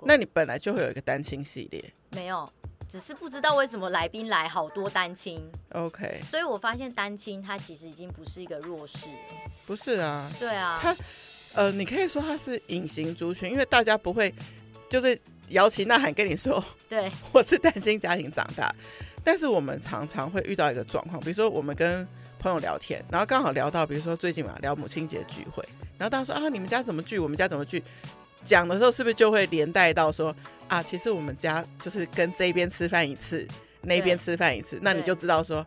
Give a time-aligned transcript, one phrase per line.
[0.00, 0.08] 过。
[0.08, 1.84] 那你本来就会有一个单亲系列？
[2.10, 2.50] 没有，
[2.88, 5.40] 只是不知道为什么来宾来好多单亲。
[5.72, 9.50] OK，所以我发现单亲他其实已经不是一个弱势了。
[9.66, 10.30] 不是啊。
[10.38, 10.78] 对啊。
[10.82, 10.96] 他
[11.52, 14.32] 呃，你可以说他是隐形族群，因为大家不会
[14.88, 15.18] 就是
[15.48, 18.74] 摇旗呐喊跟你说，对， 我是单亲家庭长大。
[19.22, 22.06] 但是我们常常会遇到一个状况，比如说我们跟
[22.38, 25.62] 朋友聊天，然后刚好聊到，比如说最近嘛，聊母亲节聚会，
[25.98, 27.18] 然后大家说啊，你们家怎么聚？
[27.18, 27.82] 我们家怎么聚？
[28.44, 30.34] 讲的时候是不是就会连带到说
[30.68, 33.46] 啊，其实我们家就是跟这边吃饭一次，
[33.82, 35.66] 那边吃饭一次，那你就知道说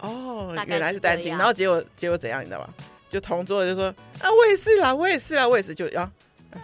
[0.00, 1.36] 哦，原来是单亲。
[1.36, 2.68] 然后结果结果怎样，你知道吗？
[3.10, 3.86] 就同桌的就说
[4.20, 6.10] 啊，我也是啦，我也是啦，我也是就啊，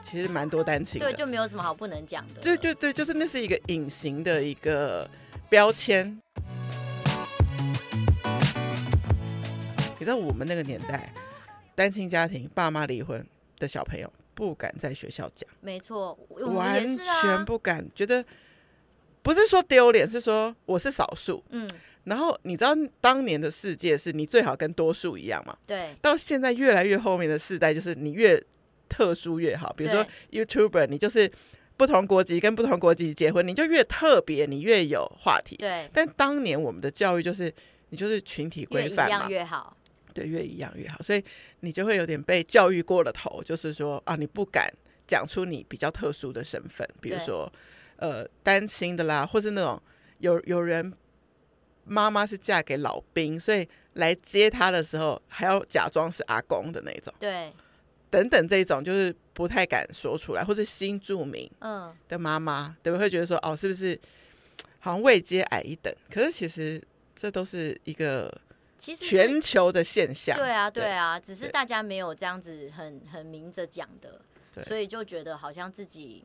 [0.03, 2.41] 其实蛮多单亲的，对，就没有什么好不能讲的。
[2.41, 5.09] 对对对，就是那是一个隐形的一个
[5.49, 6.21] 标签。
[9.99, 11.13] 你知道我们那个年代，
[11.75, 13.25] 单亲家庭、爸妈离婚
[13.59, 18.25] 的小朋友不敢在学校讲，没错，完全不敢，觉得
[19.21, 21.45] 不是说丢脸，是说我是少数。
[21.51, 21.71] 嗯，
[22.05, 22.71] 然后你知道
[23.03, 25.55] 当年的世界是你最好跟多数一样嘛？
[25.67, 25.95] 对。
[26.01, 28.43] 到现在越来越后面的世代，就是你越
[28.89, 29.71] 特殊越好。
[29.77, 31.31] 比如说 YouTuber，你就是
[31.77, 35.57] 不同国籍跟不同国籍结婚，你就越特别，你越有话题。
[35.57, 35.87] 对。
[35.93, 37.53] 但当年我们的教育就是
[37.91, 39.77] 你就是群体规范嘛，越一样越好。
[40.13, 41.23] 对，越一样越好，所以
[41.61, 44.73] 你就会有点被教育过了头，就是说啊，你不敢
[45.07, 47.51] 讲出你比较特殊的身份，比如说
[47.97, 49.81] 呃单亲的啦，或是那种
[50.19, 50.93] 有有人
[51.85, 57.53] 妈妈是嫁给老兵，所以来接他的时候还要假装是阿公的那种，对，
[58.11, 63.07] 等等这种就是不太敢说出来，或是新住民嗯的妈妈，对不对？
[63.07, 63.99] 会觉得说哦，是不是
[64.79, 65.93] 好像位阶矮一等？
[66.11, 66.83] 可是其实
[67.15, 68.33] 这都是一个。
[68.81, 74.19] 其实全球的现象，对啊，对啊，只是大家没有这样子很很明着讲的，
[74.65, 76.25] 所以就觉得好像自己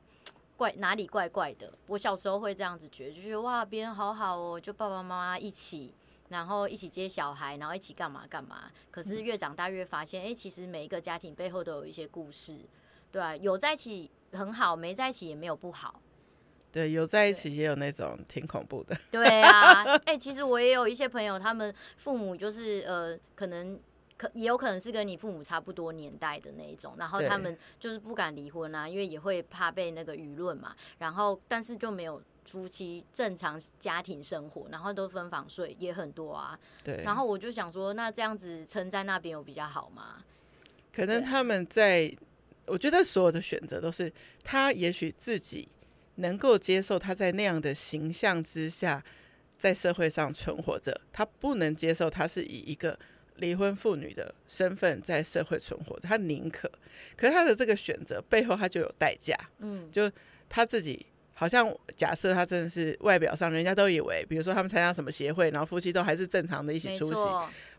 [0.56, 1.74] 怪哪里怪怪的。
[1.88, 5.94] 我小时候会这样子觉得，就觉得哇，别人好好哦，就爸爸妈妈一起，
[6.30, 8.72] 然后一起接小孩，然后一起干嘛干嘛。
[8.90, 12.58] 可是越长大越发现，哎、嗯，其实每一个家庭背后都有一些故事，
[13.12, 16.00] 对啊，有在一起很好，没在一起也没有不好。
[16.76, 18.94] 对，有在一起也有那种挺恐怖的。
[19.10, 23.80] 对啊，哎、欸，其实我也有一些朋友，他们父母就是呃，可能
[24.18, 30.76] 可也有可能是跟你父母差不多年代的那一种，然后他们就是不敢离婚啊，因为也会怕被那个舆论嘛。
[30.98, 36.60] 然后，但是就没有夫妻正常家庭生活，然后都分房睡也很多啊。
[36.84, 37.02] 对。
[37.06, 40.18] 然后我就想说，那这样子撑在那边有比较好吗？
[40.92, 42.14] 可能他们在，
[42.66, 44.12] 我觉得所有的选择都是
[44.44, 45.70] 他也许自己。
[46.16, 49.04] 能够接受他在那样的形象之下，
[49.58, 52.98] 在社会上存活着，他不能接受他是以一个
[53.38, 56.72] 离婚妇女的身份在社会存活着，他宁可，
[57.18, 60.10] 可是他的这个选择背后他就有代价，嗯，就
[60.48, 67.20] 他自己好像假设他真的是外表上人家都以为，比如说他们参加什么协会，然后夫妻都还是正常的一起出席，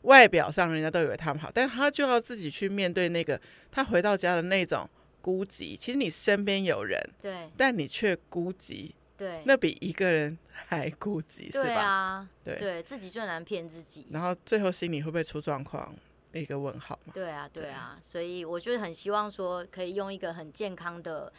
[0.02, 4.86] 外表上人家都以为他们好，但他就要自己去面对那个他回到家的那种。
[5.26, 11.64] 孤寂，其实你身边有人，对，但你却孤寂，对，那比一个人还孤寂，是吧？
[11.64, 15.92] 对啊，对，对自己最难骗自己，然后最后心里会不会出状况？
[16.32, 17.12] 一个问号嘛。
[17.12, 21.32] 对啊，对啊，所以我就很希望说，可以用一个很健康的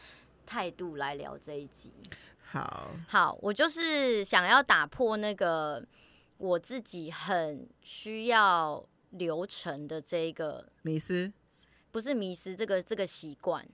[0.46, 1.94] 态度来聊这一集。
[2.42, 5.82] 好，好，我就是想要打破那个
[6.38, 11.32] 我自己很需要流程的这个迷失。
[11.90, 13.68] 不是迷失这个这个习惯，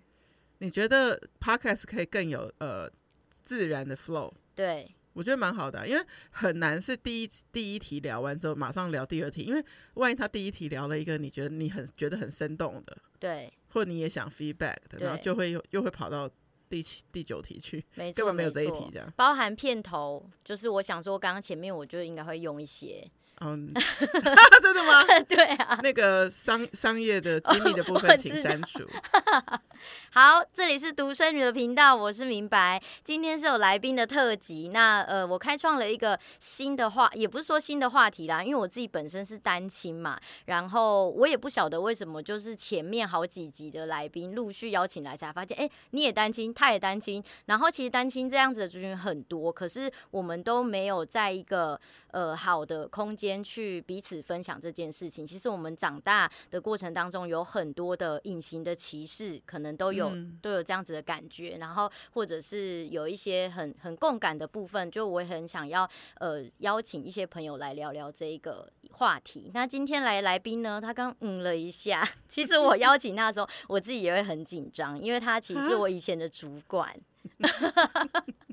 [0.63, 2.90] 你觉得 podcast 可以更有呃
[3.29, 4.31] 自然的 flow？
[4.56, 6.01] 对，我觉得蛮好的啊，因为
[6.31, 9.62] 很难是第一第一题聊完之后马上聊第二题，因为
[9.96, 16.29] 万一他第一题聊了一个你觉得你很觉得很生动的，对，或你也想 feedback 的，然后就会又又会跑到
[16.69, 23.12] 第七第九题去，没错，根本没有这一题这样，包含片头，就是我想说刚刚前面我就应该会用一些。
[23.42, 23.74] 嗯，
[24.62, 25.04] 真的吗？
[25.28, 28.88] 对啊，那个商商业的机密的部分，请删除。
[30.12, 32.82] 好，这里是独生女的频道，我是明白。
[33.04, 51.78] 今天是有来宾的特辑，那呃，我开创了一个新的话，也不是说新的话题啦，因为我自己本身是单亲嘛，然后我也不晓得为什么，就是前面好几集的来宾陆续邀请来，才发现，哎，你也单亲，他也单亲，然后其实单亲这样子的族群很多，可是我们都没有在一个
[52.12, 53.23] 呃好的空间。
[53.44, 55.25] 去彼此分享这件事情。
[55.25, 61.58] 其实我们长大的过程当中，有很多的隐形的歧视，可能都有、嗯、都有这样子的感觉。
[61.60, 69.52] 然后或者是有一些很很共感的部分，就我也很想要呃邀请一些朋友来聊聊这一个话题。
[69.54, 72.08] 那今天来来宾呢，他刚嗯了一下。
[72.28, 76.94] 其实我邀请他的时候，我自己也会很紧张，因为他其实是我以前的主管。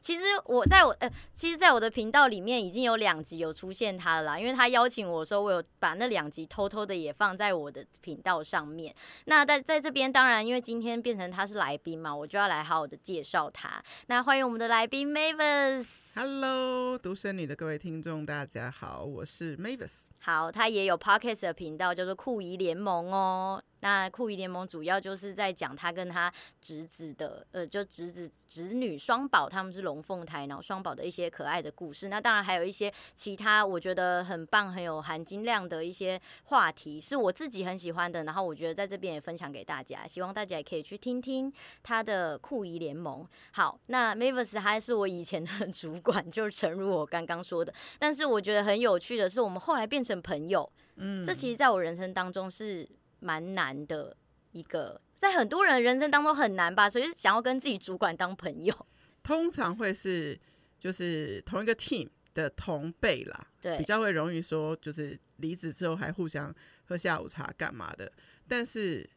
[0.00, 8.94] 其实我在我呃，其实，在我的频道里面已经有两集有出现他了啦，因为他邀请我说，我有把那两集偷偷的也放在我的频道上面。
[9.24, 13.82] 那在在这边，当然因为今天变成他是来宾嘛，我就要来好好的介绍他。
[14.06, 16.07] 那欢迎我们的来宾 Mavis。
[16.20, 20.06] Hello，独生女的各位听众，大家好，我是 Mavis。
[20.18, 23.62] 好，他也有 Podcast 的频道，叫做酷姨联盟哦。
[23.80, 32.08] 那酷姨联盟主要就是在讲他跟他侄子的，呃，就侄子侄女双宝，他们是龙凤胎，然后双宝的一些可爱的故事。
[32.08, 38.24] 那当然还有一些其他我觉得很棒、很有含金量的一些话题，是我自己很喜欢的。
[38.24, 41.52] 然后我觉得在这边也分享给大家，希望大家也可以去听听
[41.84, 43.24] 他的酷姨联盟。
[43.52, 46.00] 好，那 Mavis 还是我以前 的主，
[46.30, 47.72] 就诚如我刚刚说的。
[47.98, 50.70] 但是我觉得很有趣的是，我们后来变成朋友。
[50.96, 52.88] 嗯，这其实在我人生当中是。
[53.20, 54.16] 蛮难的
[54.52, 58.72] 一个，在很多人人生当中很难吧，所以想要跟自己主管当朋友，
[59.24, 60.38] 通常会是
[60.78, 68.08] 就是同一个 team 的同辈啦，对，比较会容易说就是离职之后还互相喝下午茶干嘛的。
[68.46, 69.10] 但是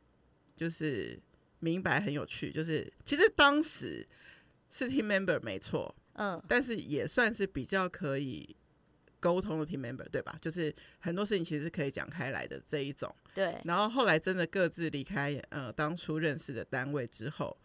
[0.55, 1.19] 就是
[1.59, 4.03] 明白很有趣，就是其实当时
[4.67, 8.55] 是 team member 没错，嗯，但是也算是比较可以。
[9.23, 10.35] 沟通的 team member 对吧？
[10.41, 13.15] 就是很多事情其实是可以讲开来的这一种。
[13.35, 13.55] 对。
[13.65, 17.55] 然后后来真的各自离开呃当初认识的单位之后，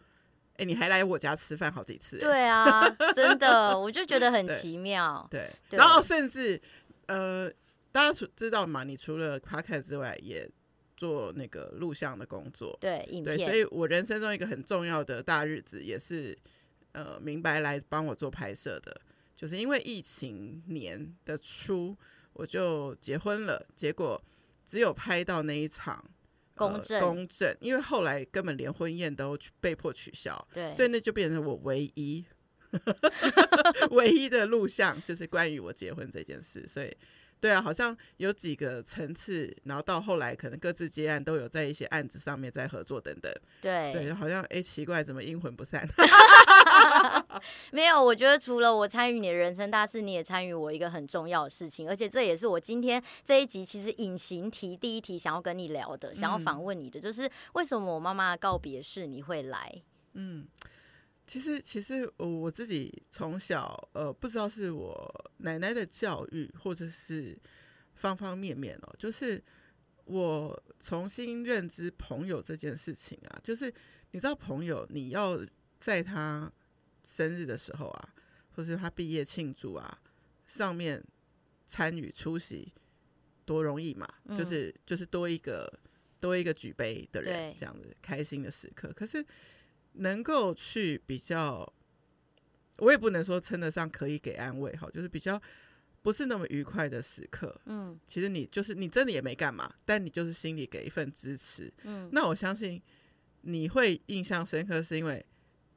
[0.57, 2.19] 哎，你还来我家吃饭好几次。
[2.19, 5.27] 对啊， 真的，我就觉得很奇妙。
[5.31, 5.49] 对。
[5.67, 5.79] 对。
[5.79, 6.61] 然后甚至
[7.07, 7.51] 呃，
[7.91, 8.83] 大家知道嘛？
[8.83, 10.47] 你除了 podcast 之外，也
[10.95, 12.77] 做那个录像的工作。
[12.79, 13.35] 对，影片。
[13.35, 16.37] 对，所以我人生中一个很重要的大日子，也是
[16.97, 19.01] 呃明白来帮我做拍摄的。
[19.35, 21.95] 就是因为疫情年的初，
[22.33, 24.19] 我就结婚了，结果
[24.65, 26.03] 只有拍到那一场
[26.55, 32.25] 公证，公证，因为后来根本连婚宴都被迫取消，对，所以那就变成我唯一
[33.91, 36.91] 唯一的录像，就是关于我结婚这件事，所以。
[37.39, 43.31] 对啊，好像有几个层次，然后到后来可能各自接案，都有在一些案子上面在合作等等。
[43.61, 45.87] 对对，好像哎，奇怪，怎么阴魂不散？
[47.71, 59.81] 没有，我觉得除了我参与你的人生大事，你也参与我一个很重要的事情，而且这也是我今天这一集其实隐形题第一题想要跟你聊的，想要访问你的，嗯、就是为什么我妈妈告别式你会来？
[60.13, 60.47] 嗯。
[61.27, 67.37] 其实，其实我自己从小，呃，不知道是我奶奶的教育，或者是
[67.95, 69.43] 方方面面哦，就是
[70.05, 73.65] 我重新认知朋友这件事情啊，就是
[74.11, 75.37] 你知道，朋友你要
[75.77, 76.49] 在他
[77.03, 78.13] 生日的时候啊，
[78.55, 80.01] 或是他毕业庆祝啊，
[80.45, 81.03] 上面
[81.65, 82.71] 参与出席，
[83.43, 85.77] 多容易嘛，嗯、就是就是多一个
[86.21, 89.25] 多一个举杯的人，这样子开心的时刻，可是。
[89.99, 91.71] 能够去比较，
[92.77, 95.41] 我也不能说称得上可以给安慰哈，就是比较
[96.01, 97.59] 不是那么愉快的时刻。
[97.65, 101.71] 嗯，其实你就是你真的也没干嘛，但你就是心里给一份支持。
[101.83, 102.81] 嗯，那我相信
[103.41, 105.25] 你会印象深刻，是因为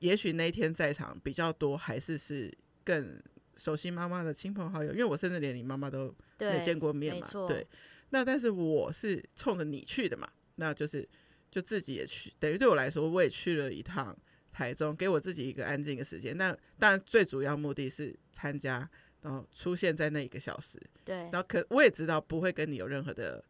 [0.01, 2.53] 也许那天在场比较多，还是是
[2.85, 3.21] 更
[3.57, 7.27] 熟悉妈妈的亲朋好友，因为我甚至连你妈妈都没见过面嘛。
[7.33, 7.67] 对，对，
[8.11, 11.09] 那但是我是冲着你去的嘛，那就是。
[11.51, 14.17] 就自己也去，等于对我来说，我也去了一趟
[14.53, 16.37] 台中，给我自己一个安静的时间。
[16.37, 18.89] 那当然，最主要目的是参加，
[19.23, 20.81] 然后出现在那一个小时。
[21.05, 21.17] 对。
[21.17, 23.45] 然后可我也知道不会跟你有任何的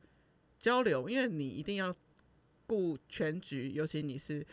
[0.58, 1.94] 交流，因为你一定要
[2.66, 4.46] 顾全局，尤其你是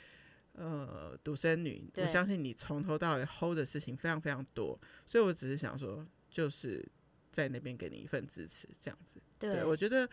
[0.51, 4.77] 呃独生女，我相信你从头到尾 hold 的事情非常非常多。
[5.05, 6.85] 所以我只是想说，就是
[7.31, 9.21] 在那边给你一份支持，这样子。
[9.39, 9.53] 对。
[9.53, 10.09] 对，我觉得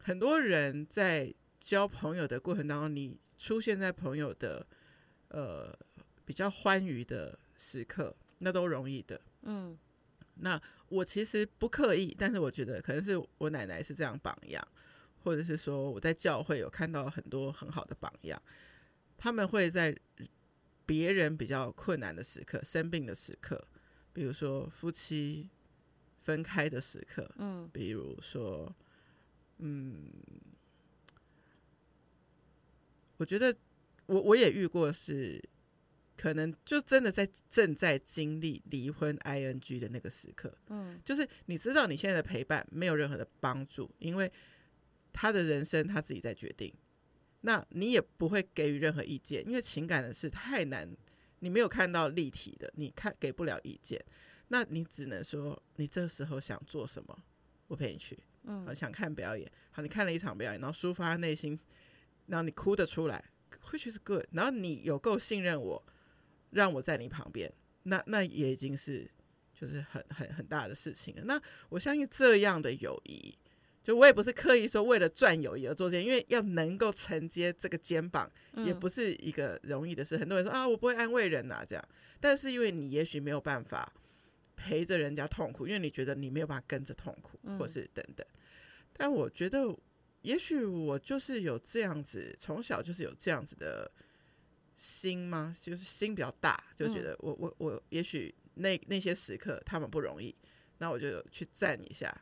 [0.00, 1.30] 很多人在。
[1.64, 4.66] 交朋友的过程当中，你出现在朋友的
[5.28, 5.72] 呃
[6.24, 9.20] 比较欢愉的时刻，那都容易的。
[9.42, 9.78] 嗯，
[10.34, 14.66] 那我其实不刻意，但是我觉得可能是我奶奶是这样榜样，
[15.22, 18.42] 或者是说我在教会有看到很多很好的榜样，
[19.16, 19.96] 他们会在
[20.84, 23.64] 别人比较困难的时刻、生病的时刻，
[24.12, 25.48] 比如说夫妻
[26.18, 28.74] 分开的时刻，嗯，比如说，
[29.58, 30.10] 嗯。
[33.22, 33.56] 我觉得
[34.06, 35.40] 我我也遇过，是
[36.16, 44.30] 可能就真的在正在经历离婚 ing 的那个时刻，嗯，就是你知道你现在的陪伴没有任何的帮助，因为
[45.12, 46.74] 他的人生他自己在决定，
[47.42, 50.90] 那你也不会给予任何意见，因为情感的事太难，
[51.38, 54.04] 你没有看到立体的，你看给不了意见，
[54.48, 57.16] 那你只能说你这时候想做什么，
[57.68, 61.56] 我陪你去，嗯，想看表演，好，你看了一场表演，然后抒发内心。
[62.32, 63.22] 然后你哭得出来
[63.70, 64.24] ，which is good。
[64.30, 65.84] 然后你有够信任我，
[66.48, 69.06] 让我在你旁边，那那也已经是
[69.54, 71.22] 就是很很很大的事情了。
[71.24, 73.36] 那我相信这样的友谊。
[73.84, 78.30] 就我也不是刻意说为了赚友谊而做这件，因为要能够承接这个肩膀，
[78.64, 80.16] 也不是一个容易的事。
[80.16, 81.84] 很多人说啊，我不会安慰人呐、这样。
[82.20, 83.92] 但是因为你也许没有办法
[84.54, 88.24] 陪着人家痛苦，因为你觉得你没有办法跟着痛苦，或是等等。
[88.92, 89.76] 但我觉得，
[90.22, 93.90] 也许我就是有这样子，从小就是有这样子的
[94.74, 95.54] 心吗？
[95.60, 100.34] 就是心比较大，就觉得我我我，也许那那些时刻他们不容易，
[100.78, 102.12] 那我就去站一下。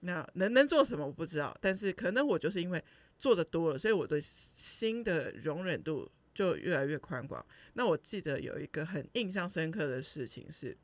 [0.00, 2.84] 那能能做什么我不知道，但是可能我就是因为
[3.18, 7.44] 做的多了，所以我的心的容忍度就越来越宽广。
[7.74, 10.76] 那我记得有一个很印象深刻的事情是，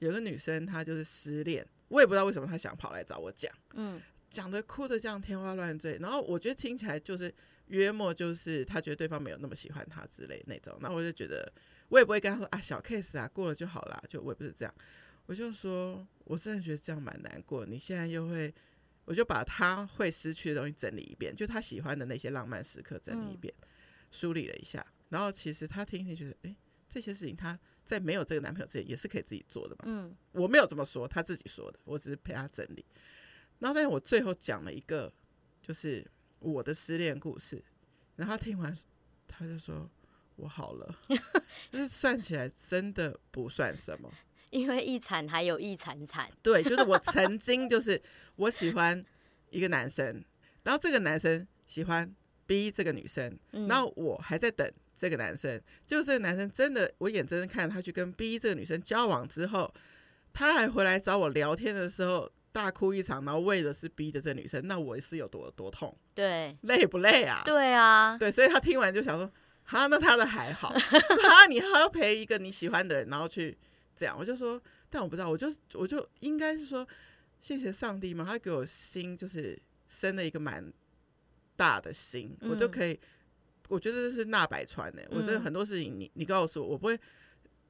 [0.00, 4.00] 有个女生她就是失恋，我也不知道为什么她想跑来找我讲，嗯，
[4.32, 7.32] 讲的哭的这样天花乱坠，然后我觉得听起来就是
[7.66, 11.52] 约莫就是他觉得对方没有那么喜欢他之类那种，那我就觉得
[11.88, 14.74] 我也不会跟他说啊小 case 啊过了就好啦，就我也不是这样。
[15.26, 17.64] 我就说，我真的觉得这样蛮难过。
[17.64, 18.52] 你现在又会，
[19.04, 23.68] 我就把他会失去的东西整理一遍，就他喜欢的那些浪漫时刻整理一遍，嗯、
[24.10, 24.84] 梳理了一下。
[25.10, 26.56] 然后其实他听听觉得，哎，
[26.88, 29.84] 这些事情他在没有这个男朋友之前也是可以自己做的嘛。
[29.86, 32.84] 嗯，我没有这么说，他自己说的，我只是陪他整理。
[33.62, 35.12] 然后，但是我最后讲了一个，
[35.62, 36.04] 就是
[36.40, 37.62] 我的失恋故事。
[38.16, 38.76] 然后他听完，
[39.28, 39.88] 他就说
[40.34, 40.98] 我好了，
[41.70, 44.12] 就是算起来真的不算什么。
[44.50, 48.02] 因为一惨还有一惨惨，对，就是我曾经就是
[48.36, 49.00] 我喜欢
[49.50, 50.22] 一个男生，
[50.64, 52.14] 然后这个男生喜欢
[52.46, 53.38] B 这个女生，
[53.68, 59.72] 然后我还在等这个男生，就这个男生真的我眼睁睁看他去跟 B 这个女生交往之后，
[60.32, 65.96] 他还回来找我聊天的时候大哭一场，然后为的是逼着这女生，那我是有多多痛？
[66.14, 67.42] 对，累不累啊？
[67.44, 69.32] 对啊，对，所以他听完就想说，
[69.64, 73.58] 哈，那他的还好， 哈，你还要陪一个你喜欢的人，然后去。
[73.94, 76.84] 这样我就说，但我不知道，我就我就应该是说，
[77.40, 79.56] 谢谢上帝嘛，他给我心就是
[79.86, 80.72] 生了一个蛮
[81.56, 82.98] 大的心，嗯、我就可以，
[83.68, 85.06] 我觉得这是纳百川的。
[85.10, 86.98] 我真的很多事情你，你你告诉我，我不会，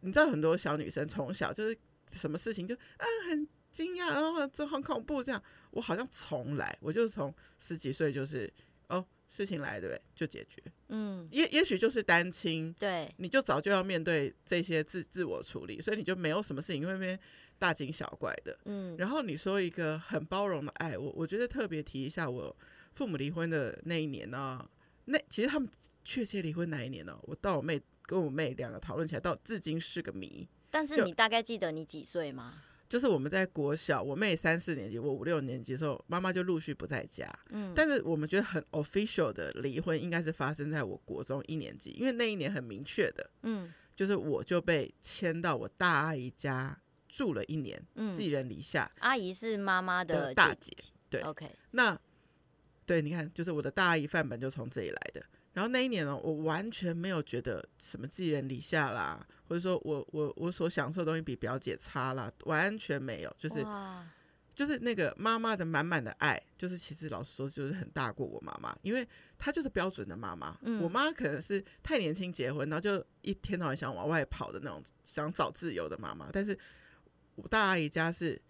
[0.02, 1.76] 你知道很多小女生从小就是
[2.12, 8.52] 什么事情就啊很惊讶，然后这很恐怖这样，我好像从来，我就从十几岁就是
[8.88, 9.05] 哦。
[9.35, 10.02] 事情来对不对？
[10.14, 10.62] 就解决。
[10.88, 17.19] 嗯，也也许就是单亲，对，你就早就要面对这些自自我处理，所以你就没有什么事情会变
[17.59, 18.55] 大惊小怪的。
[18.67, 22.55] 嗯，然后你说一个很包容的爱，我我觉得特别提一下，我
[22.93, 24.71] 父母离婚的那一年呢、啊，
[25.07, 25.67] 那其实他们
[26.05, 27.19] 确切离婚哪一年呢、啊？
[27.23, 30.47] 我到我妹跟我妹两个讨论起来，到至今是个谜。
[30.71, 32.62] 但是你大概记得你几岁吗？
[32.92, 37.26] 就是我们在国小，我妹三四年级，我五六年级的时候，妈妈就陆续不在家。
[37.49, 48.92] 嗯，但是我们觉得很 official 的离婚应该是发生在我国中一年级，因为那一年很明确的，嗯，就是我就被迁到我大阿姨家住了一年，嗯，寄人篱下。
[48.99, 50.70] 阿姨是妈妈的，的大姐，
[51.08, 51.50] 对，OK。
[51.70, 51.99] 那
[52.84, 55.25] 对，你看，就是我的大阿姨范本就从这里来的。
[55.54, 63.62] 然后那一年呢，我完全没有觉得什么寄人篱下啦，或者说我我我所享受的东西比表姐差啦，完全没有，就是
[64.54, 69.06] 就是那个妈妈的满满的爱，就是其实老实说就是很大过我妈妈，因为
[69.37, 70.56] 她就是标准的妈妈。
[70.62, 76.30] 嗯、我妈可能是太年轻结婚，然后就一天到晚想往外跑的那种，想找自由的妈妈。
[76.32, 76.59] 但是
[77.35, 78.40] 我大阿姨家是。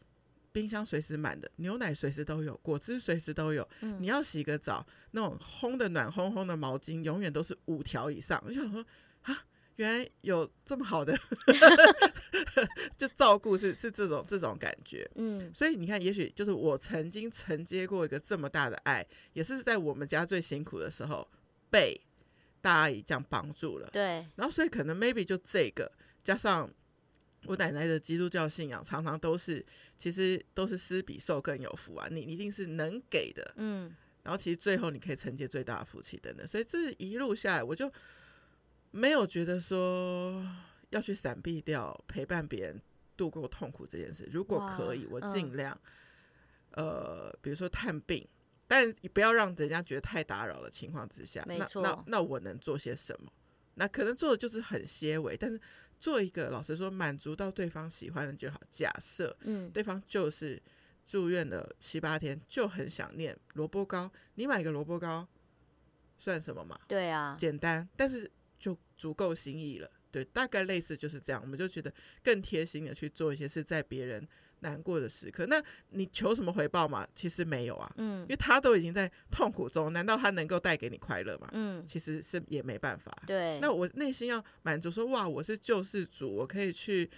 [0.55, 3.67] 冰箱随时满的，牛奶随时都有，果汁随时都有。
[3.81, 8.39] 嗯、你要洗个澡，那种烘的暖烘烘的毛巾永远都是五条以上。
[8.47, 8.85] 我就想说
[9.23, 11.17] 啊，原来有这么好的
[12.97, 15.09] 就照顾是是这种这种感觉。
[15.15, 21.27] 嗯，所以你看，也许就是我曾经承接过一个这么大的爱，也是在我们家最辛苦的时候
[21.71, 22.01] 被
[22.61, 23.89] 大阿姨这样帮助了。
[23.93, 25.91] 对，然后所以可能 maybe 就这个
[26.23, 26.71] 加上。
[27.47, 29.67] 我奶奶的基督教信仰常常都是，
[29.99, 32.07] 其实都是施比受更有福啊！
[32.09, 37.93] 你一定是能给的，嗯，然后其实最后你可以承接最大的福气等等，所以这一路下来，我就
[38.93, 40.41] 没有觉得说
[40.91, 42.81] 要去闪避掉陪伴别人
[43.17, 44.29] 度过痛苦这件事。
[44.31, 45.77] 如果可以，我尽量，
[46.77, 48.25] 嗯、呃，比如说探病，
[48.69, 53.33] 但不要让人家觉得太打扰的情况之下，那那那我能做些什么？
[53.75, 55.61] 那可能做的就是很些微，但是。
[55.99, 58.61] 做一个，老实说，满足到对方喜欢的就好。
[58.69, 60.61] 假设，嗯，对方就是
[61.07, 65.29] 住院了七八天，就很想念萝卜糕，你买个萝卜糕
[66.19, 66.77] 算什么嘛？
[66.89, 68.33] 对啊，简单，但是就
[69.03, 69.91] 足够心意了。
[70.13, 71.43] 对，大概类似就是这样。
[71.43, 71.93] 我们就觉得
[72.23, 74.25] 更贴心的去做一些是在别人
[74.61, 75.45] 难过的时刻。
[75.47, 77.05] 那你求什么回报嘛？
[77.13, 81.49] 其实没有啊，嗯，因为他都已经在痛苦中，难道他能够带给你快乐吗？
[81.51, 83.13] 嗯，其实是也没办法。
[83.27, 87.11] 对，那我内心要满足说，哇，我是救世主，我可以去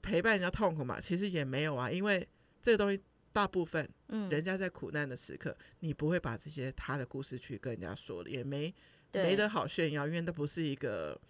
[0.00, 1.00] 陪伴人家痛苦嘛？
[1.00, 2.26] 其实也没有啊，因为
[2.60, 3.00] 这个东西。
[3.34, 8.70] 大部分，嗯，人家在苦难的时刻，嗯，你不会把这些他的故事去跟人家说的，也没
[9.12, 11.20] 没得好炫耀，因为那不是一个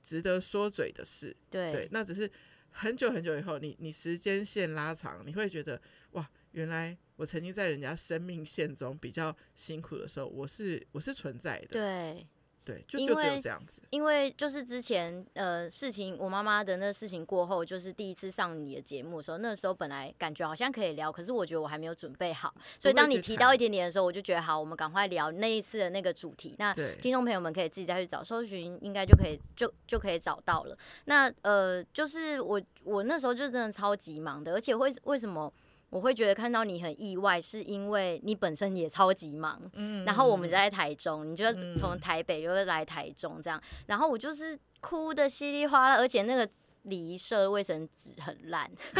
[0.00, 1.36] 值得说嘴的事。
[1.50, 2.30] 对，对，那只是
[2.70, 5.80] 很久很久以后，你你时间线拉长，你会觉得
[6.12, 11.68] 哇，原来我曾经在人家生命线中比较辛苦的时候，我是我是存在的。
[11.68, 12.26] 对。
[12.66, 13.80] 对，就就只有这样子。
[13.90, 26.56] 因为就是之前呃事情，我妈妈的那事情过后，就是第一次上你的节目的时候，那时候本来感觉好像可以聊，可是我觉得我还没有准备好，所以当你提到一点点的时候，我就觉得好，我们赶快聊那一次的那个主题。
[26.58, 30.76] 那听众朋友们可以自己再去找搜寻，应该就可以就就可以找到了。
[31.04, 35.52] 那呃，就是我我那时候就真的超级忙的，而且为为什么？
[35.96, 46.46] 我会觉得看到你很意外，是因为你本身也超级忙，嗯，然后我们在台中，你就从台北又来台中这样，然后我就是哭的稀里哗啦，而且那个
[46.82, 48.70] 礼仪社的卫生纸很烂，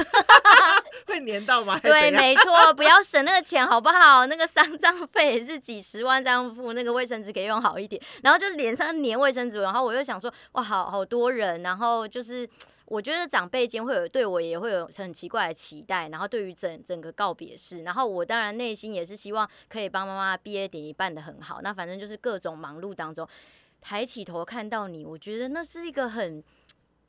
[1.19, 1.79] 会粘到吗？
[1.81, 4.27] 对，没错，不要省那个钱好不好？
[4.27, 12.49] 那个丧葬费也是几十万这样付，那个卫生纸可以用好一点，然后就脸上粘卫生纸，然后我又想说，哇，好好多人，然后就是。
[12.89, 21.61] 我觉得长辈间会有对我也会有很奇怪的期待，然后对于整整个告别式，然后我当然内心也是希望可以帮妈妈毕业典礼办得很好。
[21.63, 23.27] 那反正就是各种忙碌当中，
[23.81, 26.41] 抬起头看到你，我觉得那是一个很，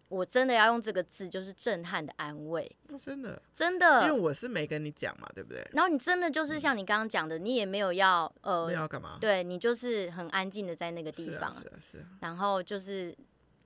[0.09, 2.69] 我真的要用这个字，就是震撼的安慰。
[2.97, 5.67] 真的，真的，因为我是没跟你讲嘛，对不对？
[5.73, 9.17] 然后你真的就是像你刚刚讲的，你也没有要呃，没有要干嘛？
[9.21, 13.15] 对，你就是很安静的在那个地方，是啊，是啊，是啊，然后就是。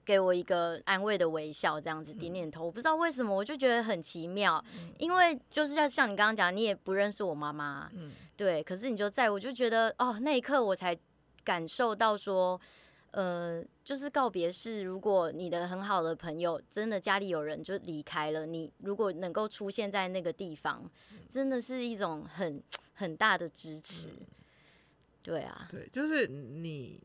[0.04, 2.66] 给我一个安慰的微笑，这样子点点头。
[2.66, 4.62] 我不知道为什么，我就觉得很奇妙。
[4.98, 8.64] 因为就是像像你刚刚讲，你也不认识我妈妈，嗯对。
[8.64, 10.98] 可是你就在我就觉得哦，那一刻我才
[11.44, 12.60] 感受到说，
[13.12, 20.90] 呃，就是告别式，如果你的很好的朋友真的家里有人就离开了，你如果能够出现在那个地方，
[21.30, 22.62] 真的是一种很
[22.94, 24.10] 很大的支持。
[25.22, 27.02] 对啊，对，就是你。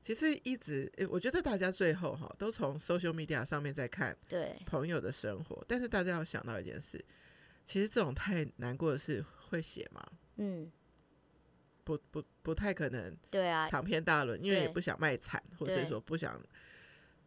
[0.00, 7.04] 其实一直，我觉得大家最后哈都从 social media 上面在看对朋友的生活，但是大家要想到一件事，
[7.64, 10.02] 其实这种太难过的事会写吗？
[10.36, 10.70] 嗯，
[11.88, 13.16] 不不不太可能。
[13.30, 16.38] 对啊，长篇大论，因为也不想卖惨，或者说不想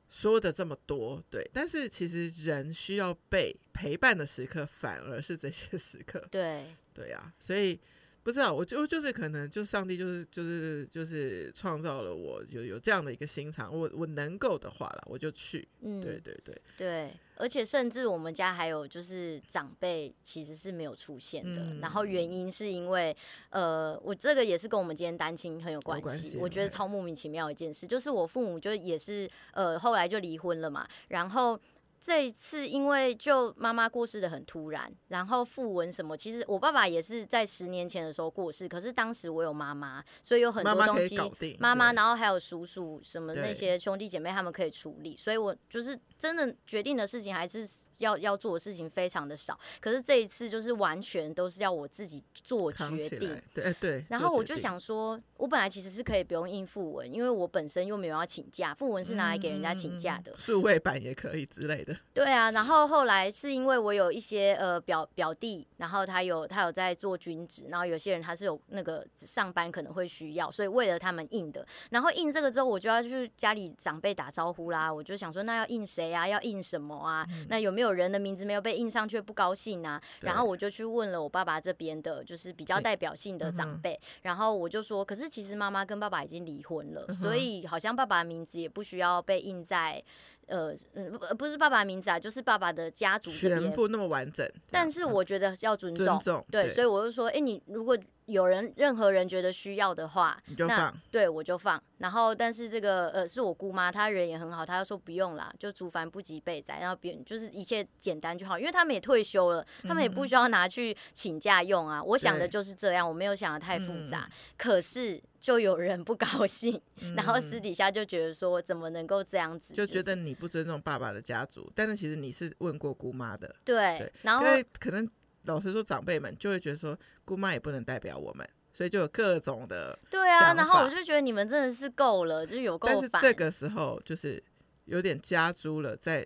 [0.07, 1.19] 说的这么多。
[1.31, 6.27] 对，但是其实人需要被陪伴的时刻，反而是这些时刻。
[6.29, 7.79] 对对啊，所以。
[8.23, 15.67] 不知道，我就就是可能，就上帝就是就是就是创造了我，有有这样的一个心肠，我我能够的话了，我就去。
[15.81, 23.15] 嗯，对对对对，而且甚至我们家还有就是长辈其实是没有出现的，嗯、然后原因是因为
[23.49, 31.59] 呃，我这个也是跟我们今天单亲很有关系我觉得超莫名其妙一件事，就是我父母就也是呃后来就离婚了嘛，然后。
[32.03, 41.15] 这一次，因为就妈妈过世的很突然，然后复文什么，其实我爸爸也是在十年前的时候过世，可是当时我有妈妈，所以有很多东西，
[41.59, 61.90] 妈妈，然后还有叔叔什么那些兄弟姐妹他们可以处理，所以我就是真的决定的事情还是要要做的事情非常的少，可是这一次就是完全都是要我自己做决定，对对，然后我就想说，我本来其实是可以不用印訃闻，因为我本身又没有要请假，复文是拿来给人家请假的，数位版也可以之类的。
[62.13, 71.65] 对啊，然后后来是因为我有一些呃表表弟，然后他有他有在做军职，然后有些人他是有那个上班可能会需要，所以为了他们印的。
[71.89, 74.91] 然后印这个之后，我就要去家里长辈打招呼啦。
[74.91, 76.27] 我就想说，那要印谁啊？
[76.27, 77.25] 要印什么啊？
[77.31, 80.01] 嗯、那有没有人的名字没有被印上去不高兴啊？
[80.21, 83.99] 然后我就去问了我爸爸这边的，就是比较代表性的长辈。
[84.23, 90.03] 然后我就说，可是其实妈妈跟爸爸已经离婚了，所以好像爸爸的名字也不需要被印在。
[90.51, 94.47] 呃嗯，不不是爸爸名字啊，就是爸爸的家族全部那么完整。
[94.69, 97.97] 但是我觉得要尊重，尊重对，对，所以我就说，哎、欸，你如果。
[98.25, 101.81] 有人任何人觉得需要的话，你就放，对我就放。
[101.97, 111.99] 然后，但是这个呃是我姑妈，她人也很好，她就说不用啦，就族繁不及备载，然后别人就是一切简单就好，因为他们也退休了，他们也不需要拿去请假用啊。
[111.99, 114.27] 嗯、我想的就是这样，我没有想的太复杂。
[114.57, 121.71] 可是就有人不高兴，嗯、然后私底下就觉得说怎么能够这样子，就觉得你不尊重爸爸的家族。
[121.75, 124.45] 但是其实你是问过姑妈的，对，对然后
[124.79, 125.07] 可能
[125.43, 128.47] 老实说，长辈们就会觉得说姑妈也不能代表我们。
[128.73, 133.09] 所以就有各种的，对啊，然后我就觉得你们真的是够了，就是有够烦。
[133.11, 134.41] 但是这个时候就是
[134.85, 136.25] 有点加诸了在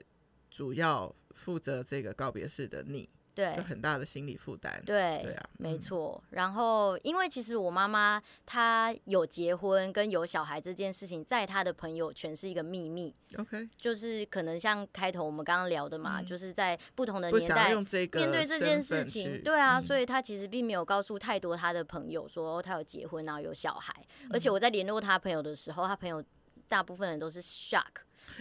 [0.52, 3.10] 主要负责这个告别式的你。
[3.36, 4.82] 对，有很大的心理负担。
[4.86, 6.24] 对，对啊，没错。
[6.30, 13.14] 然后，因为其实我妈妈她有结婚跟有小孩这件事情，在她的朋友圈是一个秘密。
[13.38, 23.94] OK，就是可能像开头我们刚刚聊的嘛，嗯、就是在不同的年代面对这件事情，对啊，嗯、所以她其实并没有告诉太多她的朋友说她有结婚然后有小孩。
[24.24, 26.24] 嗯、而且我在联络她朋友的时候，她朋友
[26.70, 27.84] 大部分人都是 shock。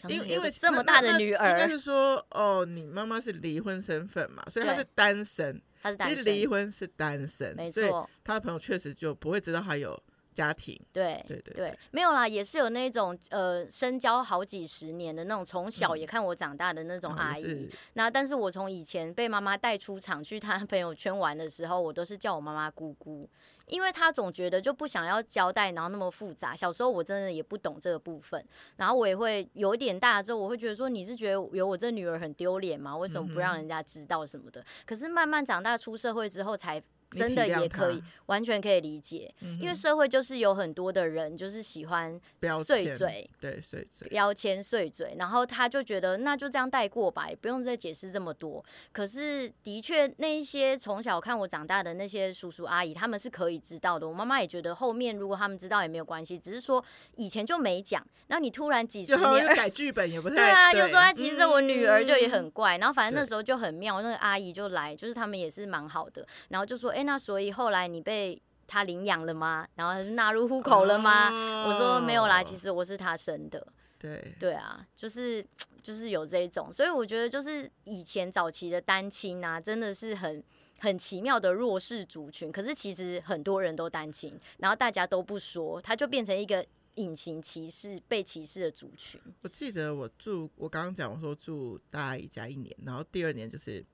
[0.09, 10.01] 因为因为这么大的女儿，应该是说哦，你妈妈是离婚身份嘛，所以她是单身，她是单身，其实离婚是单身，没错，所以她的朋友确实就不会知道她有
[10.35, 10.79] 家庭。
[10.92, 17.44] 对对对对，没有啦，也是有那种呃深交好几十年的那种，从小也看我长大的那种阿姨。
[17.44, 23.29] 嗯、那但是我从以前被妈妈带出场去她朋友圈玩的时候，我都是叫我妈妈姑姑。
[23.66, 26.55] 因为她总觉得就不想要交代，然后那么复杂。
[26.55, 28.44] 小时候我真的也不懂这个部分，
[28.77, 32.94] 然后我也会有点大之后，我会觉得说，你是觉得有我这女儿很丢脸吗？
[32.94, 34.62] 为什么不让人家知道什么的？
[34.85, 36.83] 可是慢慢长大出社会之后才。
[37.14, 42.20] 真的也可以，完全可以理解，嗯、因为社会就是有很多的人就是喜欢
[42.64, 48.64] 碎嘴，对碎嘴标签碎嘴，然后他就觉得那就这样带过吧，也不用再解释这么多。
[48.92, 54.09] 可是的确，那一些从小看我长大的那些叔叔阿姨，他们是可以知道的。
[54.09, 58.05] 我妈妈也觉得后面如果他们知道也没有关系，只是说以前就没讲。
[58.27, 62.77] 然后你突然几十年改剧本也不 太对啊，对就说其实我女儿就也很怪。
[62.77, 67.04] 嗯、然后反正那时候就很妙，那个阿姨就来，就是他们也是蛮好的，然后就说哎。
[67.05, 69.67] 那所以后来你被他领养了吗？
[69.75, 71.29] 然后纳入户口了吗？
[71.31, 73.67] 哦、我说没有啦，其实我是他生的。
[73.99, 75.45] 对对啊，就是
[75.83, 80.43] 就是有这一种，所以我觉得就是以前早期的单亲啊，真的是很
[80.79, 82.51] 很奇妙的弱势族群。
[82.53, 89.21] 可是其实很多人都单亲，然后大家都不说，他就变成一个隐形歧视、被歧视的族群。
[89.43, 93.85] 我记得我住，我刚刚讲我说住大阿姨家一年，然后第二年就是。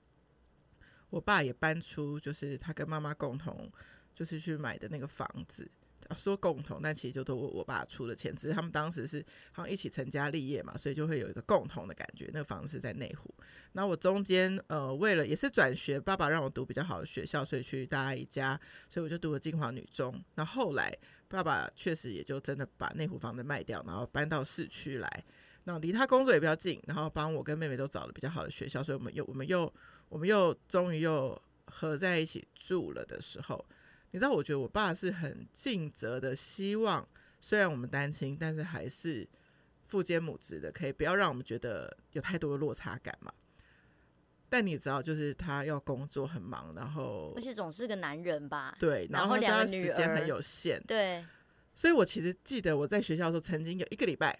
[1.10, 3.70] 我爸也搬出，就是他跟妈妈共同，
[4.14, 5.70] 就是去买的那个房子。
[6.16, 12.28] 说共同，但其实就都我我爸出的钱，只是他们当时是好像一起成家立业嘛，所以就会有一个共同的感觉。
[12.32, 13.32] 那个房子在内湖。
[13.74, 20.20] 那我中间呃，为了也是转学，爸爸让我读比较好的学校，所以去大阿姨家，所以我就读了金华女中。
[20.34, 20.92] 那后来
[21.28, 25.24] 爸爸确实也就真的把内湖房子卖掉，然后搬到市区来。
[25.62, 29.72] 那离他工作也比较近，然后帮我跟妹妹都找了比较好的学校，所以我们又我们又。
[30.10, 33.64] 我们又终于又合在一起住了的时候，
[34.10, 37.08] 你知道，我觉得我爸是很尽责的，希望
[37.40, 39.26] 虽然我们单亲，但是还是
[39.86, 43.32] 父兼母职的，可以不要让我们觉得有太多的落差感嘛。
[44.48, 48.76] 但你知道，就是他要工作很忙，然后而且总是个男人吧？
[48.80, 51.24] 对，然后两个时间很有限，对。
[51.72, 54.36] 所以我其实记得我在学校的时候，曾经有一个礼拜，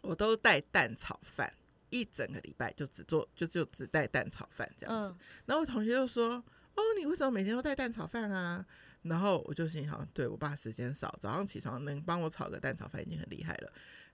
[0.00, 1.52] 我都带蛋炒饭。
[1.92, 5.10] 一整个礼拜就只做，就只有只带蛋炒饭这样子。
[5.10, 6.42] 嗯、然后我同学就说
[6.74, 8.66] ：“哦，你为什么每天都带蛋炒饭啊？”
[9.02, 13.72] 然后我就心想：“对我爸时间少，早上起床能帮我炒个蛋炒饭已经很厉害了。”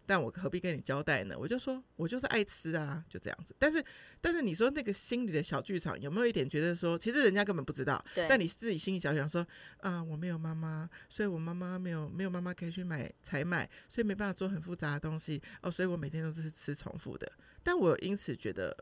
[0.09, 1.37] 但我何必跟你交代呢？
[1.39, 3.55] 我就说，我就是爱吃啊，就这样子。
[3.59, 3.85] 但是，
[4.23, 8.03] 但是你说那个心里的小剧场有没有一点觉得说，其实人家根本不知道。
[8.15, 8.27] 对。
[8.27, 9.47] 但你自己心里想想说，
[9.81, 17.31] 啊，我没有妈妈，所以我妈妈没有没有妈妈可以去买采买，所以没办法做很复杂的东西哦，所以我每天都是吃重复的。
[17.63, 18.75] 但我因此觉得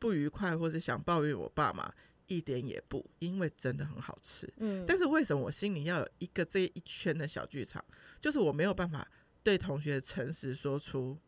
[0.00, 1.88] 不愉快，或者想抱怨我爸妈，
[2.26, 4.52] 一点也不，因为真的很好吃。
[4.56, 4.84] 嗯。
[4.88, 7.84] 但是为什么我心里要有一个这一圈的小剧场？
[8.20, 9.08] 就是我没有办法。
[9.42, 11.18] 对同学诚实说出，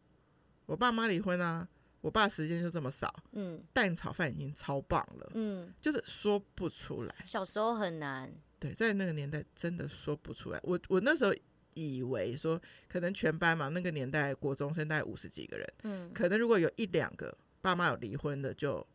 [0.66, 1.68] 我爸妈离婚啊，
[2.00, 7.14] 我爸时间就这么少，嗯，蛋炒饭已经超棒了，嗯，就是说不出来。
[7.24, 10.60] 小时候很难，对，在那个年代真的说不出来。
[10.62, 11.34] 我我那时候
[11.74, 18.86] 以为说，可能全班嘛，那个年代国中生大概五十几个人，嗯，可能如果有一两个爸妈有离婚的就，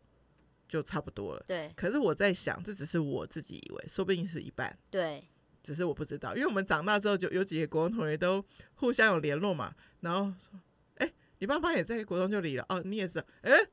[0.68, 1.74] 就就差不多了，对。
[1.76, 5.28] 可是我在想，这只是我自己以为，说不定是一半，对。
[5.70, 10.60] 只是我不知道，因为我们长大之后就有几个国中同学都互相有联络嘛，然后说
[10.98, 13.20] ：“哎、欸，你爸妈也在国中就离了哦，你也是？
[13.44, 13.70] 哎、欸，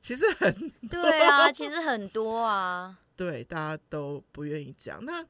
[0.00, 5.04] 其实很对啊，其实很多啊，对，大家都不愿意讲。
[5.04, 5.24] 那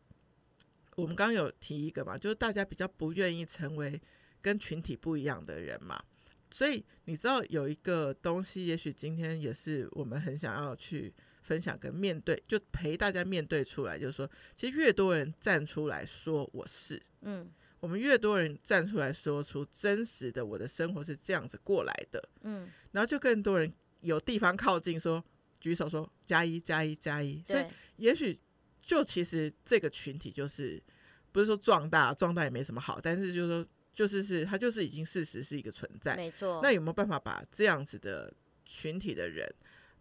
[0.95, 4.01] 我们刚刚有提一个嘛，就是大家比较不愿意成为
[4.41, 6.03] 跟群体不一样的人嘛，
[6.51, 11.13] 所以你知道有一个东西，也许今天也是我们很想要去。”
[11.47, 25.25] 分享跟面对，就陪大家面对出来，就是说，其实越多人站出来说我是，嗯，我们越多人站出来说出真实的我的生活是这样子过来的，嗯，然后就更多人有地方靠近，说
[25.61, 27.65] 举手说加一加一加一，所以
[27.97, 28.37] 也许
[28.83, 30.83] 就其实这个群体就是
[31.31, 36.61] 不是说壮大，壮大也没什么好，但是就是说就是是它就是已经事实是一个存在，没错。
[36.61, 38.33] 那有没有办法把这样子的
[38.65, 39.49] 群体的人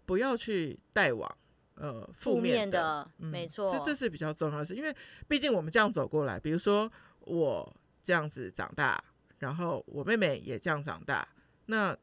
[0.06, 1.30] 不要去带往
[1.76, 2.62] 呃负面的？
[2.62, 4.96] 面的嗯、没错，这这是比较重要的事，因为
[5.28, 9.04] 毕竟我们这样走过来，比如说我这样子长大，
[9.40, 11.28] 然后我妹妹也这样长大，
[11.66, 11.98] 那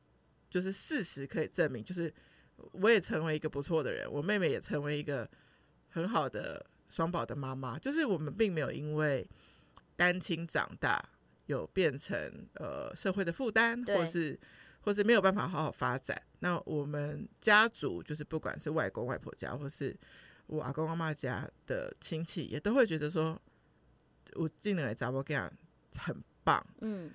[0.51, 2.13] 就是事实可以证明，就是
[2.73, 5.29] 我也成为一个不错的人，我妹妹也成为一个
[5.89, 9.29] 很好的双宝的妈妈，就是我们并没有因为
[9.97, 11.03] 单亲长大。
[11.47, 12.17] 有变成
[12.55, 14.39] 呃社会的负担，或是
[14.83, 16.17] 或是没有办法好好发展。
[16.43, 19.97] 那我们家族就是不管是外公外婆家，或是
[20.47, 23.41] 我阿公阿妈家的亲戚，也都会觉得说，
[24.35, 25.51] 我进来查波干
[25.97, 26.67] 很棒。
[26.81, 27.11] 嗯，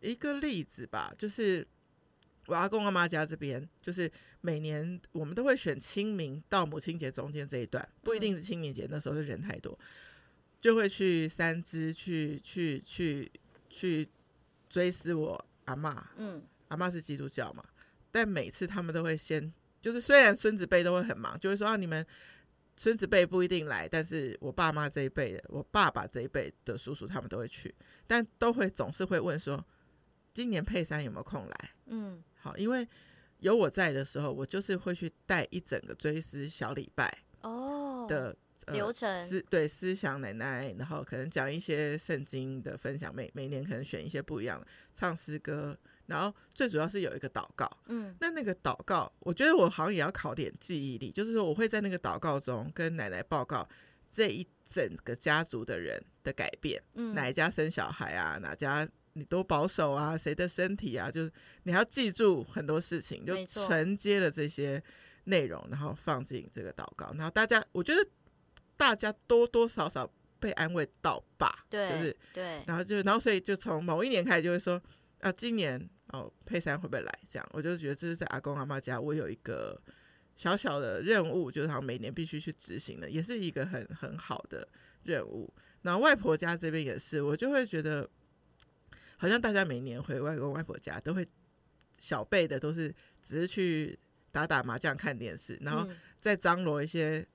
[0.00, 1.66] 一个例子吧，就是
[2.46, 4.10] 我阿公阿妈家这边，就是
[4.40, 9.78] 每年我们都会选清明到母亲节中间这一段，不一定是清明节，那时候是人太多，
[10.60, 13.24] 就会去三支去去去。
[13.24, 13.32] 去
[13.70, 14.08] 去
[14.70, 17.64] 追思我阿嬷，嗯，阿嬷是基督教嘛，
[18.10, 22.04] 但每次他们都会先，就是虽然孙子辈都会很忙，就会说啊，你们
[22.76, 27.74] 孙子辈不一定来，但是我爸妈这一辈的，我爸爸这一辈的叔叔他们都会去，
[28.06, 29.64] 但都会总是会问说，
[30.32, 31.70] 今年佩珊有没有空来？
[31.86, 32.86] 嗯，好，因为
[33.40, 38.36] 有我在的时候，我就是会去带一整个追思小礼拜哦的。
[38.66, 47.70] 呃、流程思对思想奶奶，然后可能讲一些圣经的分享，每每年可能选一些不一样的唱诗歌，然后最主要是有一个祷告。
[47.86, 53.68] 嗯，那那个祷告，我觉得我好像也要考点记忆力，就是说我会在那个祷告中跟奶奶报告
[54.10, 56.82] 这一整个家族的人的改变。
[56.96, 58.38] 嗯，哪一家生小孩啊？
[58.42, 60.16] 哪家你多保守啊？
[60.16, 61.10] 谁的身体啊？
[61.10, 64.82] 就是你还要记住很多事情，就承接了这些
[65.24, 68.04] 内容，然后放进这个祷告，然后大家我觉得。
[68.78, 74.80] 大家多多少少被安慰到吧，对，就是对，然后就然后所以就从某一年开始就会说
[75.18, 77.18] 啊，今年哦佩珊会不会来？
[77.28, 79.80] 这样我就觉得这是在阿公阿妈家，我有一个
[80.36, 84.68] 小小的任务，就是他每年必须去执行的，也是一个很很好的
[85.04, 85.52] 任务。
[85.82, 88.08] 然后外婆家这边也是，我就会觉得
[89.16, 91.26] 好像大家每年回外公外婆家都会
[91.98, 93.98] 小辈的都是只是去
[94.30, 95.88] 打打麻将、看电视，然后
[96.20, 97.26] 再张罗一些。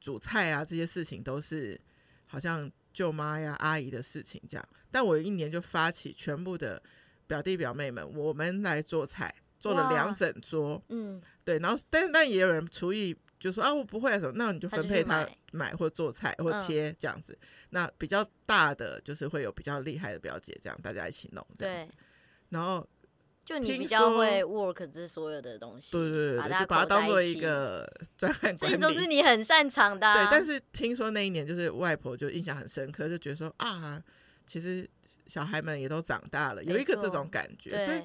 [0.00, 1.80] 煮菜啊，这些事情都是
[2.26, 4.68] 好像舅妈呀、阿姨的事情这样。
[4.90, 6.82] 但我一年就发起全部的
[7.26, 10.82] 表弟表妹们，我们来做菜，做了两整桌。
[10.88, 11.58] 嗯，对。
[11.58, 17.32] 然后，但但也有人厨艺就说啊，我不会什么，那你就分配他买或做菜或切这样子。
[17.40, 21.92] 嗯、那比较大的就是会有比较厉害的表姐，这样大家一起弄这样子。
[21.92, 21.98] 对。
[22.50, 22.86] 然后。
[23.44, 30.14] 就你比较会 work 这所有的东西，对对对，就把它当做一个 专案这都是你很擅长的、啊。
[30.14, 34.02] 对，但是听说那一年就是外婆就印象很深刻，就觉得说啊，
[34.46, 34.88] 其实
[35.26, 38.02] 小孩们也都长大了，有一个这种感觉，所以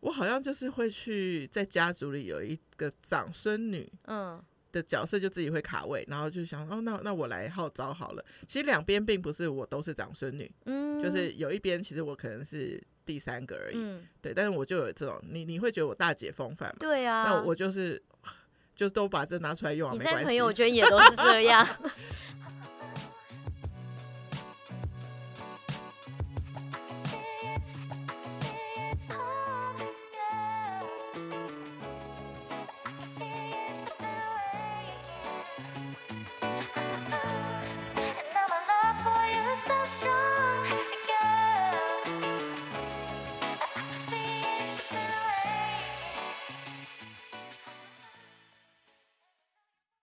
[0.00, 8.24] 我好像就是会去在家族里有一个长孙女，嗯，的角色就自己会卡位，然后就想哦，那那我来号召好了。
[8.46, 12.82] 其实两边并不是我都是长孙女，嗯，就是有一边其实我可能是。
[13.06, 16.76] 第三个而已，嗯、对，但是我就有这种，你你会觉得我大姐风范吗？
[16.80, 18.02] 对啊，那我就是，
[18.74, 21.68] 就都把这拿出来用啊，你在朋友圈也都是这样。